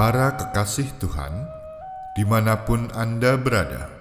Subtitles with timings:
[0.00, 1.44] Para kekasih Tuhan,
[2.16, 3.92] di mana pun Anda berada,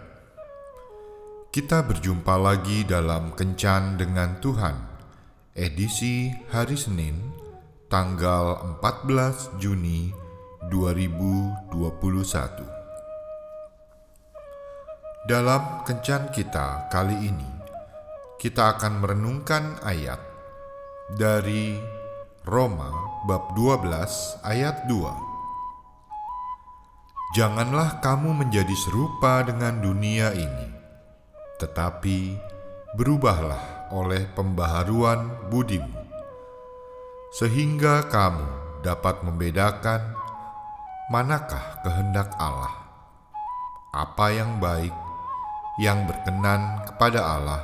[1.52, 4.80] kita berjumpa lagi dalam Kencan dengan Tuhan,
[5.60, 7.20] edisi hari Senin,
[7.92, 10.16] tanggal 14 Juni
[10.72, 11.68] 2021.
[15.28, 17.52] Dalam Kencan kita kali ini,
[18.40, 20.24] kita akan merenungkan ayat
[21.20, 21.76] dari
[22.48, 22.88] Roma
[23.28, 25.29] bab 12 ayat 2
[27.40, 30.76] Janganlah kamu menjadi serupa dengan dunia ini,
[31.56, 32.36] tetapi
[33.00, 36.04] berubahlah oleh pembaharuan budimu,
[37.32, 38.44] sehingga kamu
[38.84, 40.20] dapat membedakan
[41.08, 42.76] manakah kehendak Allah,
[43.96, 44.92] apa yang baik,
[45.80, 47.64] yang berkenan kepada Allah,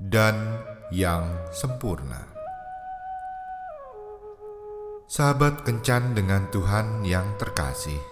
[0.00, 2.24] dan yang sempurna.
[5.12, 8.11] Sahabat kencan dengan Tuhan yang terkasih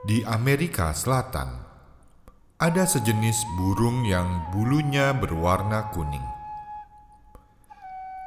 [0.00, 1.60] di Amerika Selatan,
[2.56, 6.24] ada sejenis burung yang bulunya berwarna kuning.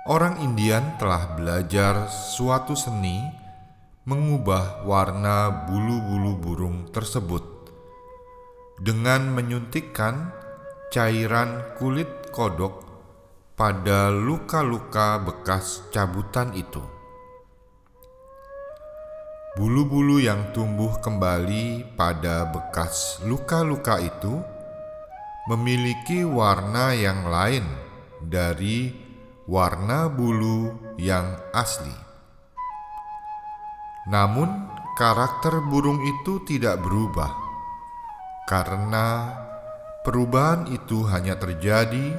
[0.05, 3.25] Orang Indian telah belajar suatu seni
[4.05, 7.41] mengubah warna bulu-bulu burung tersebut
[8.77, 10.30] dengan menyuntikkan
[10.93, 12.85] cairan kulit kodok
[13.58, 16.92] pada luka-luka bekas cabutan itu.
[19.53, 24.41] Bulu-bulu yang tumbuh kembali pada bekas luka-luka itu
[25.45, 27.61] memiliki warna yang lain
[28.17, 28.89] dari
[29.45, 31.93] warna bulu yang asli.
[34.09, 34.49] Namun,
[34.97, 37.29] karakter burung itu tidak berubah
[38.49, 39.37] karena
[40.01, 42.17] perubahan itu hanya terjadi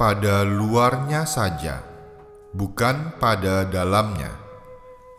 [0.00, 1.84] pada luarnya saja,
[2.56, 4.32] bukan pada dalamnya,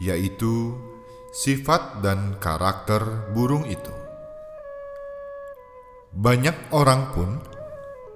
[0.01, 0.73] yaitu
[1.33, 3.89] sifat dan karakter burung itu.
[6.13, 7.41] Banyak orang pun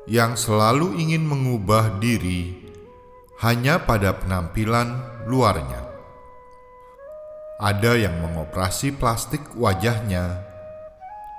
[0.06, 2.54] yang selalu ingin mengubah diri
[3.42, 5.82] hanya pada penampilan luarnya.
[7.58, 10.46] Ada yang mengoperasi plastik wajahnya,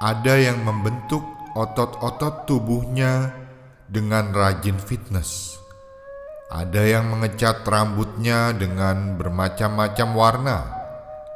[0.03, 1.23] ada yang membentuk
[1.55, 3.31] otot-otot tubuhnya
[3.87, 5.63] dengan rajin fitness.
[6.51, 10.78] Ada yang mengecat rambutnya dengan bermacam-macam warna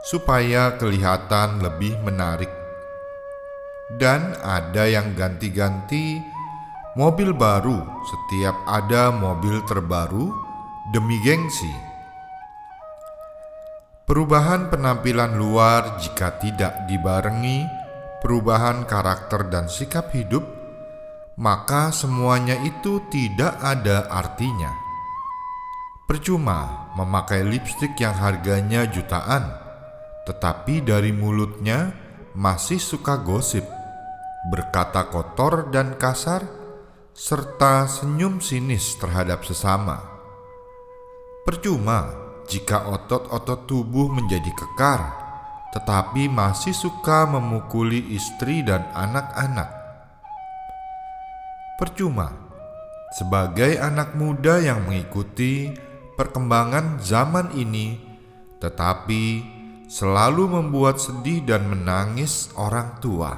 [0.02, 2.50] supaya kelihatan lebih menarik.
[3.94, 6.18] Dan ada yang ganti-ganti
[6.98, 10.34] mobil baru setiap ada mobil terbaru
[10.90, 11.70] demi gengsi.
[14.02, 17.64] Perubahan penampilan luar jika tidak dibarengi
[18.20, 20.42] perubahan karakter dan sikap hidup,
[21.38, 24.74] maka semuanya itu tidak ada artinya.
[26.04, 29.61] Percuma memakai lipstik yang harganya jutaan
[30.22, 31.90] tetapi dari mulutnya
[32.32, 33.66] masih suka gosip,
[34.48, 36.46] berkata kotor dan kasar,
[37.12, 40.00] serta senyum sinis terhadap sesama.
[41.44, 42.08] Percuma
[42.48, 45.00] jika otot-otot tubuh menjadi kekar,
[45.74, 49.70] tetapi masih suka memukuli istri dan anak-anak.
[51.76, 52.30] Percuma
[53.12, 55.68] sebagai anak muda yang mengikuti
[56.16, 57.98] perkembangan zaman ini,
[58.62, 59.24] tetapi
[59.92, 63.36] selalu membuat sedih dan menangis orang tua.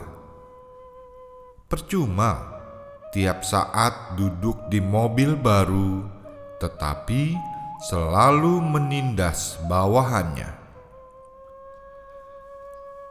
[1.66, 2.62] Percuma
[3.10, 6.06] tiap saat duduk di mobil baru,
[6.62, 7.34] tetapi
[7.91, 10.54] selalu menindas bawahannya.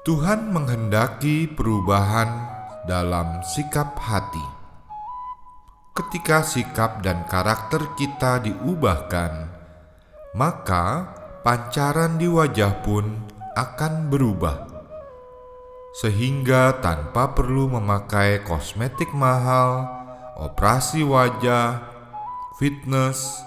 [0.08, 2.48] Tuhan menghendaki perubahan
[2.88, 4.48] dalam sikap hati.
[5.92, 9.52] Ketika sikap dan karakter kita diubahkan,
[10.32, 11.12] maka
[11.44, 14.66] pancaran di wajah pun akan berubah,
[15.94, 19.86] sehingga tanpa perlu memakai kosmetik mahal,
[20.42, 21.86] operasi wajah,
[22.58, 23.42] fitness,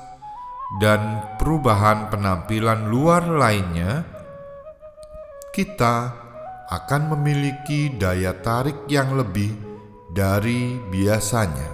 [0.79, 4.07] dan perubahan penampilan luar lainnya,
[5.55, 6.15] kita
[6.67, 9.55] akan memiliki daya tarik yang lebih
[10.11, 11.71] dari biasanya.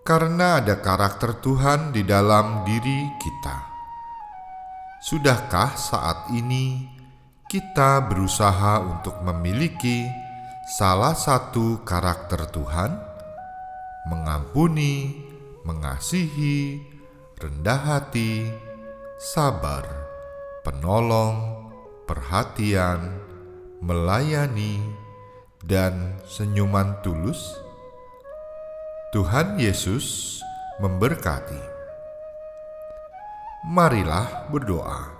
[0.00, 3.69] Karena ada karakter Tuhan di dalam diri kita.
[5.00, 6.84] Sudahkah saat ini
[7.48, 10.04] kita berusaha untuk memiliki
[10.76, 13.00] salah satu karakter Tuhan?
[14.12, 15.16] Mengampuni,
[15.64, 16.84] mengasihi,
[17.40, 18.44] rendah hati,
[19.16, 19.88] sabar,
[20.68, 21.72] penolong,
[22.04, 23.24] perhatian,
[23.80, 24.84] melayani,
[25.64, 27.40] dan senyuman tulus.
[29.16, 30.36] Tuhan Yesus
[30.76, 31.79] memberkati.
[33.60, 35.12] Marilah berdoa.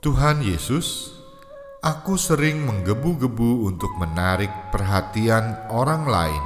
[0.00, 1.12] Tuhan Yesus,
[1.84, 6.44] aku sering menggebu-gebu untuk menarik perhatian orang lain,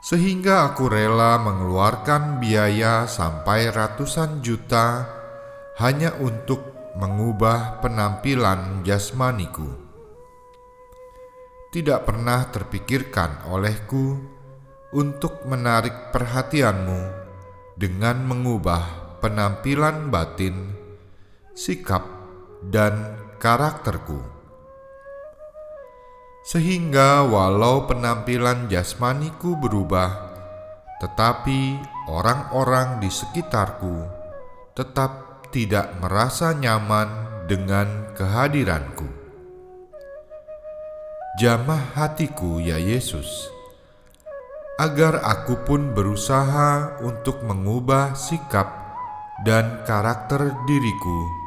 [0.00, 5.04] sehingga aku rela mengeluarkan biaya sampai ratusan juta
[5.76, 6.64] hanya untuk
[6.96, 9.68] mengubah penampilan jasmaniku.
[11.68, 14.16] Tidak pernah terpikirkan olehku
[14.96, 17.00] untuk menarik perhatianmu
[17.76, 20.74] dengan mengubah penampilan batin,
[21.54, 22.06] sikap,
[22.70, 24.18] dan karakterku.
[26.46, 30.32] Sehingga walau penampilan jasmaniku berubah,
[31.02, 31.76] tetapi
[32.08, 34.06] orang-orang di sekitarku
[34.72, 37.08] tetap tidak merasa nyaman
[37.50, 39.06] dengan kehadiranku.
[41.38, 43.50] Jamah hatiku ya Yesus,
[44.78, 48.77] agar aku pun berusaha untuk mengubah sikap
[49.46, 51.38] dan karakter diriku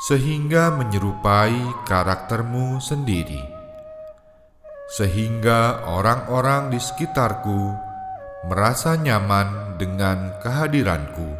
[0.00, 3.44] sehingga menyerupai karaktermu sendiri,
[4.96, 7.76] sehingga orang-orang di sekitarku
[8.48, 11.36] merasa nyaman dengan kehadiranku,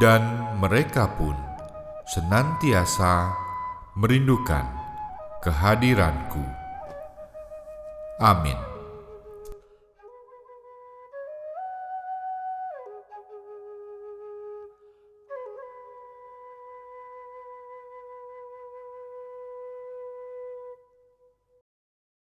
[0.00, 1.36] dan mereka pun
[2.08, 3.36] senantiasa
[4.00, 4.64] merindukan
[5.44, 6.40] kehadiranku.
[8.16, 8.71] Amin.